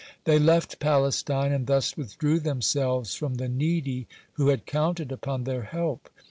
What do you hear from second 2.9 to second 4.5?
from the needy who